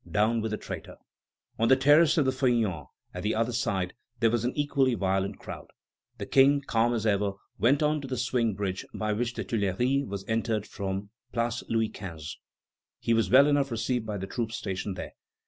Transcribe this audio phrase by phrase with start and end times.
[0.09, 0.97] Down with the traitor!"
[1.59, 5.37] On the terrace of the Feuillants, at the other side, there was an equally violent
[5.37, 5.67] crowd.
[6.17, 10.07] The King, calm as ever, went on to the swing bridge by which the Tuileries
[10.07, 12.37] was entered from Place Louis XV.
[12.97, 15.11] He was well enough received by the troops stationed there.